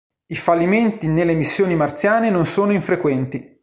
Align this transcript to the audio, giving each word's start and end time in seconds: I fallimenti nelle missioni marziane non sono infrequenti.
I 0.31 0.35
fallimenti 0.35 1.05
nelle 1.07 1.35
missioni 1.35 1.75
marziane 1.75 2.31
non 2.31 2.47
sono 2.47 2.71
infrequenti. 2.73 3.59